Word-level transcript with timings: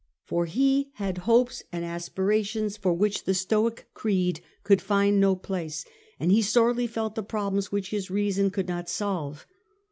For 0.25 0.47
he 0.47 0.89
had 0.95 1.15
certain^ 1.17 1.21
^ 1.21 1.23
hopes 1.25 1.63
and 1.71 1.85
aspirations 1.85 2.75
for 2.75 2.91
which 2.91 3.25
the 3.25 3.35
Stoic 3.35 3.85
melancholy 3.95 4.31
cj 4.33 4.33
ged 4.37 4.41
COuld 4.65 4.81
find 4.81 5.19
no 5.19 5.35
place; 5.35 5.85
and 6.19 6.31
he 6.31 6.41
sorely 6.41 6.87
felt 6.87 7.13
the 7.13 7.21
problems 7.21 7.71
which 7.71 7.91
his 7.91 8.09
reason 8.09 8.49
could 8.49 8.67
not 8.67 8.89
solve. 8.89 9.45